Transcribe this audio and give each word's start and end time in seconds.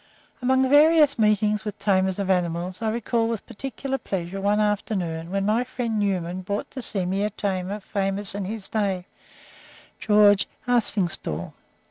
Among 0.41 0.67
various 0.67 1.19
meetings 1.19 1.63
with 1.63 1.77
tamers 1.77 2.17
of 2.17 2.31
animals, 2.31 2.81
I 2.81 2.89
recall 2.89 3.27
with 3.27 3.45
particular 3.45 3.99
pleasure 3.99 4.41
one 4.41 4.59
afternoon 4.59 5.29
when 5.29 5.45
my 5.45 5.63
friend 5.63 5.99
Newman 5.99 6.41
brought 6.41 6.71
to 6.71 6.81
see 6.81 7.05
me 7.05 7.23
a 7.23 7.29
tamer 7.29 7.79
famous 7.79 8.33
in 8.33 8.45
his 8.45 8.67
day 8.67 9.05
George 9.99 10.47
Arstingstall. 10.67 11.53